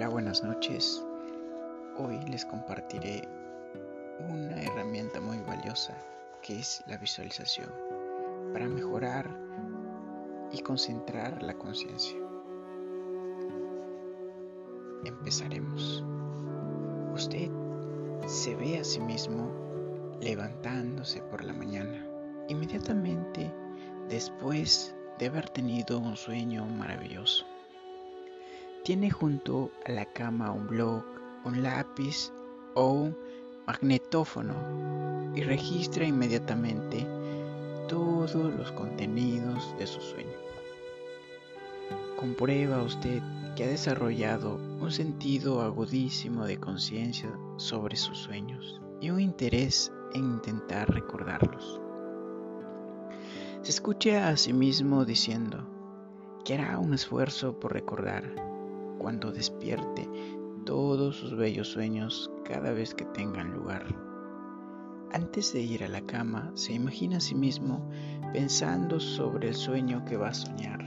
[0.00, 1.04] buenas noches.
[1.98, 3.28] Hoy les compartiré
[4.28, 5.94] una herramienta muy valiosa
[6.42, 7.70] que es la visualización
[8.52, 9.30] para mejorar
[10.50, 12.18] y concentrar la conciencia.
[15.04, 16.02] Empezaremos.
[17.14, 17.50] Usted
[18.26, 19.50] se ve a sí mismo
[20.20, 22.04] levantándose por la mañana,
[22.48, 23.54] inmediatamente
[24.08, 27.51] después de haber tenido un sueño maravilloso.
[28.84, 31.04] Tiene junto a la cama un blog,
[31.44, 32.32] un lápiz
[32.74, 33.16] o un
[33.64, 37.06] magnetófono y registra inmediatamente
[37.86, 40.36] todos los contenidos de su sueño.
[42.18, 43.22] Comprueba usted
[43.54, 50.24] que ha desarrollado un sentido agudísimo de conciencia sobre sus sueños y un interés en
[50.24, 51.80] intentar recordarlos.
[53.62, 55.68] Se escucha a sí mismo diciendo
[56.44, 58.51] que hará un esfuerzo por recordar
[59.02, 60.08] cuando despierte
[60.64, 63.84] todos sus bellos sueños cada vez que tengan lugar.
[65.12, 67.90] Antes de ir a la cama, se imagina a sí mismo
[68.32, 70.80] pensando sobre el sueño que va a soñar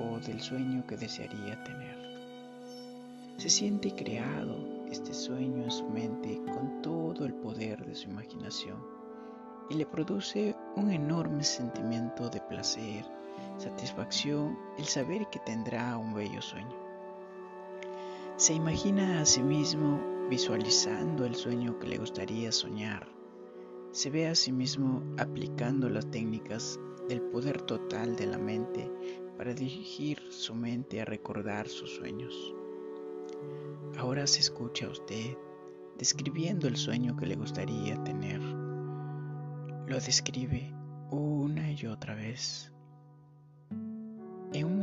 [0.00, 1.98] o del sueño que desearía tener.
[3.36, 8.78] Se siente creado este sueño en su mente con todo el poder de su imaginación
[9.70, 13.04] y le produce un enorme sentimiento de placer
[13.58, 16.76] satisfacción el saber que tendrá un bello sueño.
[18.36, 20.00] Se imagina a sí mismo
[20.30, 23.08] visualizando el sueño que le gustaría soñar.
[23.90, 26.78] Se ve a sí mismo aplicando las técnicas
[27.08, 28.90] del poder total de la mente
[29.36, 32.54] para dirigir su mente a recordar sus sueños.
[33.98, 35.36] Ahora se escucha a usted
[35.98, 38.40] describiendo el sueño que le gustaría tener.
[38.40, 40.72] Lo describe
[41.10, 42.72] una y otra vez.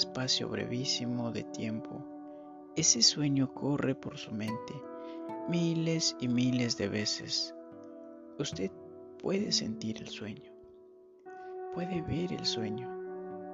[0.00, 2.02] Espacio brevísimo de tiempo,
[2.74, 4.72] ese sueño corre por su mente
[5.46, 7.54] miles y miles de veces.
[8.38, 8.70] Usted
[9.18, 10.50] puede sentir el sueño,
[11.74, 12.88] puede ver el sueño,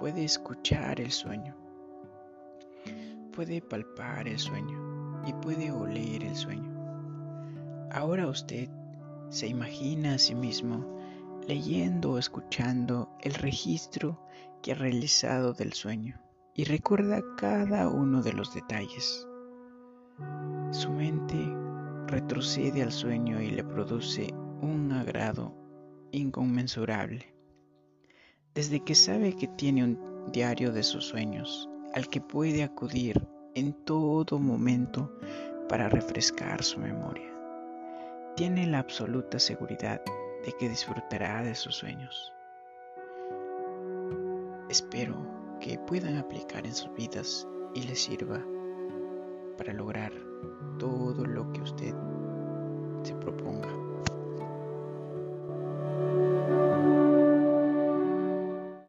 [0.00, 1.54] puede escuchar el sueño,
[3.32, 6.72] puede palpar el sueño y puede oler el sueño.
[7.92, 8.68] Ahora usted
[9.28, 10.98] se imagina a sí mismo
[11.46, 14.26] leyendo o escuchando el registro
[14.60, 16.20] que ha realizado del sueño
[16.54, 19.26] y recuerda cada uno de los detalles.
[20.70, 21.36] Su mente
[22.06, 25.54] retrocede al sueño y le produce un agrado
[26.12, 27.34] inconmensurable.
[28.54, 33.72] Desde que sabe que tiene un diario de sus sueños al que puede acudir en
[33.84, 35.10] todo momento
[35.68, 37.32] para refrescar su memoria,
[38.36, 40.02] tiene la absoluta seguridad
[40.44, 42.32] de que disfrutará de sus sueños.
[44.68, 48.44] Espero que puedan aplicar en sus vidas y les sirva
[49.56, 50.12] para lograr
[50.78, 51.94] todo lo que usted
[53.04, 53.41] se propone.